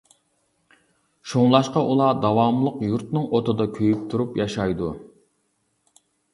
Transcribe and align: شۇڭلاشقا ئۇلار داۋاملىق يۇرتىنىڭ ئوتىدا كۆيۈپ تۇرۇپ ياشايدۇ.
شۇڭلاشقا 1.33 1.83
ئۇلار 1.91 2.17
داۋاملىق 2.23 2.81
يۇرتىنىڭ 2.89 3.29
ئوتىدا 3.37 3.71
كۆيۈپ 3.79 4.03
تۇرۇپ 4.15 4.43
ياشايدۇ. 4.45 4.93